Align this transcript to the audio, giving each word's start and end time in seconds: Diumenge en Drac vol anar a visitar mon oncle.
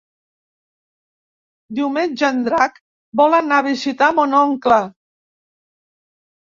Diumenge 1.81 2.31
en 2.31 2.41
Drac 2.49 2.81
vol 3.23 3.41
anar 3.43 3.61
a 3.63 3.69
visitar 3.71 4.13
mon 4.23 4.37
oncle. 4.43 4.81